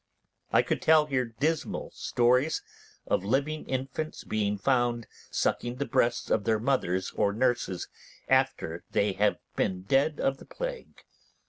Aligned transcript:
I 0.51 0.63
could 0.63 0.81
tell 0.81 1.05
here 1.05 1.25
dismal 1.39 1.91
stories 1.91 2.63
of 3.05 3.23
living 3.23 3.67
infants 3.69 4.23
being 4.23 4.57
found 4.57 5.05
sucking 5.29 5.75
the 5.75 5.85
breasts 5.85 6.31
of 6.31 6.43
their 6.43 6.57
mothers, 6.57 7.11
or 7.11 7.31
nurses, 7.31 7.87
after 8.27 8.83
they 8.89 9.11
have 9.13 9.37
been 9.55 9.83
dead 9.83 10.19
of 10.19 10.37
the 10.37 10.45
plague. 10.45 11.03